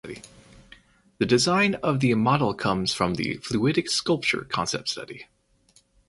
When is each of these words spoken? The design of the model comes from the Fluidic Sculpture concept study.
The 1.19 1.27
design 1.27 1.75
of 1.83 1.99
the 1.99 2.15
model 2.15 2.55
comes 2.55 2.91
from 2.91 3.13
the 3.13 3.37
Fluidic 3.37 3.87
Sculpture 3.87 4.47
concept 4.49 4.89
study. 4.89 5.27